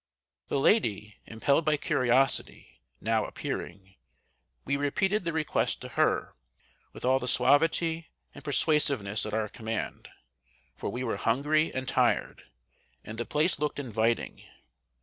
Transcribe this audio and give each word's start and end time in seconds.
]The 0.47 0.59
lady, 0.59 1.17
impelled 1.27 1.63
by 1.63 1.77
curiosity, 1.77 2.81
now 2.99 3.25
appearing, 3.25 3.97
we 4.65 4.75
repeated 4.75 5.25
the 5.25 5.31
request 5.31 5.79
to 5.81 5.89
her, 5.89 6.33
with 6.91 7.05
all 7.05 7.19
the 7.19 7.27
suavity 7.27 8.09
and 8.33 8.43
persuasiveness 8.43 9.27
at 9.27 9.35
our 9.35 9.47
command, 9.47 10.09
for 10.75 10.89
we 10.89 11.03
were 11.03 11.17
hungry 11.17 11.71
and 11.71 11.87
tired, 11.87 12.41
and 13.03 13.19
the 13.19 13.27
place 13.27 13.59
looked 13.59 13.77
inviting. 13.77 14.41